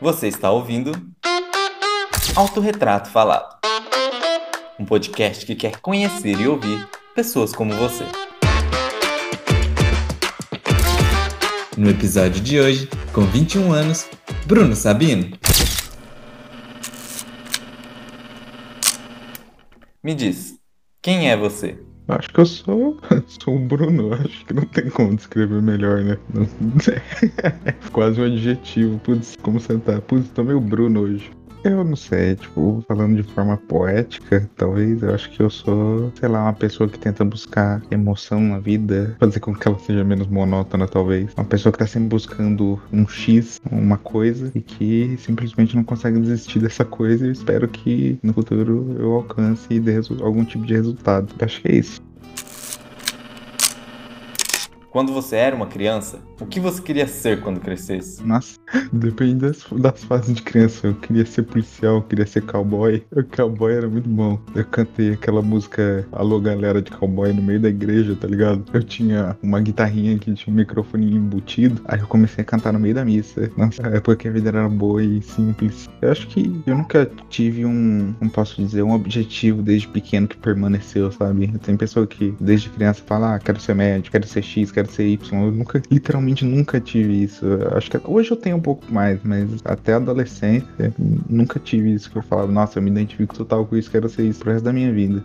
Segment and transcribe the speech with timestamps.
[0.00, 0.92] Você está ouvindo
[2.36, 3.58] Autorretrato Falado,
[4.78, 8.04] um podcast que quer conhecer e ouvir pessoas como você.
[11.76, 14.08] No episódio de hoje, com 21 anos,
[14.46, 15.36] Bruno Sabino.
[20.00, 20.54] Me diz,
[21.02, 21.87] quem é você?
[22.08, 22.96] Acho que eu sou,
[23.26, 24.14] sou o Bruno.
[24.14, 26.16] Acho que não tem como descrever melhor, né?
[26.32, 26.48] Não,
[27.92, 28.98] quase um adjetivo.
[29.00, 30.00] Putz, como você tá?
[30.00, 31.30] Putz, tô meio Bruno hoje.
[31.64, 36.28] Eu não sei, tipo, falando de forma poética, talvez, eu acho que eu sou, sei
[36.28, 40.28] lá, uma pessoa que tenta buscar emoção na vida, fazer com que ela seja menos
[40.28, 41.32] monótona, talvez.
[41.36, 46.20] Uma pessoa que tá sempre buscando um X, uma coisa, e que simplesmente não consegue
[46.20, 50.74] desistir dessa coisa e espero que no futuro eu alcance e dê algum tipo de
[50.74, 51.34] resultado.
[51.38, 52.00] Eu acho que é isso.
[54.90, 58.24] Quando você era uma criança, o que você queria ser quando crescesse?
[58.24, 58.58] Nossa,
[58.92, 60.86] depende das, das fases de criança.
[60.86, 63.04] Eu queria ser policial, eu queria ser cowboy.
[63.12, 64.38] O cowboy era muito bom.
[64.54, 68.64] Eu cantei aquela música Alô Galera de Cowboy no meio da igreja, tá ligado?
[68.72, 71.82] Eu tinha uma guitarrinha que tinha um microfone embutido.
[71.84, 73.50] Aí eu comecei a cantar no meio da missa.
[73.56, 75.88] Nossa, é porque a vida era boa e simples.
[76.00, 80.36] Eu acho que eu nunca tive um, não posso dizer, um objetivo desde pequeno que
[80.36, 81.48] permaneceu, sabe?
[81.58, 85.06] Tem pessoa que desde criança fala, ah, quero ser médico, quero ser X, quero ser
[85.06, 85.44] Y.
[85.44, 87.44] Eu nunca, literalmente nunca tive isso.
[87.44, 90.68] Eu acho que hoje eu tenho um pouco mais, mas até a adolescência
[91.28, 94.22] nunca tive isso que eu falava, nossa, eu me identifico total com isso, quero ser
[94.22, 95.22] isso pro resto da minha vida.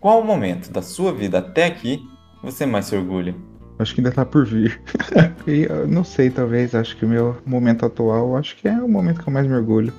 [0.00, 2.00] Qual o momento da sua vida até aqui
[2.42, 3.34] você mais se orgulha?
[3.78, 4.80] Acho que ainda tá por vir.
[5.46, 8.88] e eu não sei, talvez, acho que o meu momento atual, acho que é o
[8.88, 9.92] momento que eu mais me orgulho.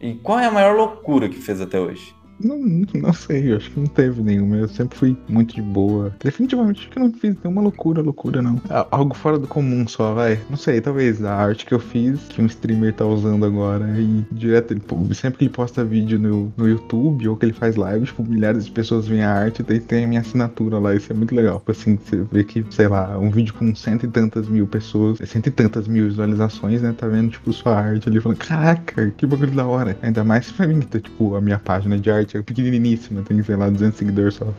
[0.00, 2.14] E qual é a maior loucura que fez até hoje?
[2.42, 4.56] Não, não sei, acho que não teve nenhuma.
[4.56, 6.14] Eu sempre fui muito de boa.
[6.22, 8.60] Definitivamente acho que não fiz nenhuma loucura, loucura, não.
[8.90, 10.38] Algo fora do comum só, vai.
[10.50, 14.24] Não sei, talvez a arte que eu fiz, que um streamer tá usando agora, e
[14.32, 14.82] direto, ele,
[15.14, 18.66] sempre que ele posta vídeo no, no YouTube ou que ele faz live, tipo, milhares
[18.66, 20.94] de pessoas veem a arte e tem a minha assinatura lá.
[20.94, 21.58] Isso é muito legal.
[21.58, 25.18] Tipo assim, você vê que, sei lá, um vídeo com cento e tantas mil pessoas,
[25.26, 26.94] cento e tantas mil visualizações, né?
[26.96, 29.96] Tá vendo, tipo, sua arte ali falando, caraca, que bagulho da hora.
[30.02, 33.56] Ainda mais pra mim, tá, tipo, a minha página de arte é pequeniníssima, tem, sei
[33.56, 34.54] lá, 200 seguidores só.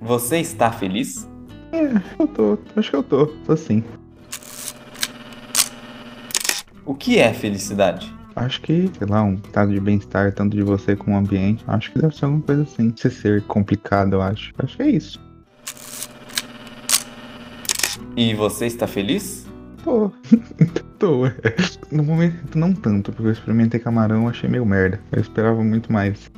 [0.00, 1.28] Você está feliz?
[1.72, 2.58] É, eu tô.
[2.76, 3.26] Acho que eu tô.
[3.26, 3.82] Tô sim.
[6.86, 8.12] O que é felicidade?
[8.34, 11.64] Acho que, sei lá, um estado de bem-estar tanto de você como o ambiente.
[11.66, 12.92] Acho que deve ser alguma coisa assim.
[12.96, 14.52] Se ser complicado, eu acho.
[14.58, 15.20] Acho que é isso.
[18.16, 19.39] E você está feliz?
[19.82, 20.10] Tô.
[20.98, 21.32] Tô, é.
[21.90, 25.00] No momento, não tanto, porque eu experimentei camarão achei meio merda.
[25.10, 26.30] Eu esperava muito mais.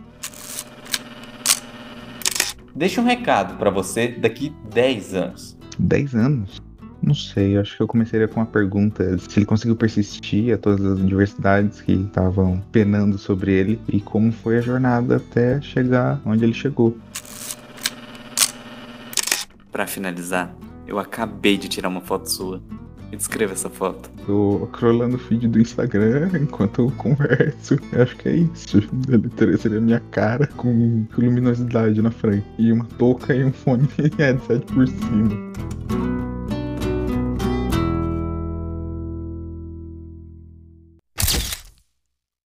[2.75, 5.59] Deixa um recado para você daqui 10 anos.
[5.79, 6.63] 10 anos?
[7.03, 10.87] Não sei, acho que eu começaria com uma pergunta se ele conseguiu persistir a todas
[10.87, 16.45] as adversidades que estavam penando sobre ele e como foi a jornada até chegar onde
[16.45, 16.97] ele chegou.
[19.73, 20.55] Para finalizar,
[20.87, 22.63] eu acabei de tirar uma foto sua.
[23.13, 24.11] Me descreva essa foto.
[24.25, 27.77] Tô scrollando o feed do Instagram enquanto eu converso.
[27.93, 28.79] Eu acho que é isso.
[29.39, 32.47] Ele seria minha cara com luminosidade na frente.
[32.59, 33.87] E uma touca e um fone
[34.17, 35.53] headset por cima.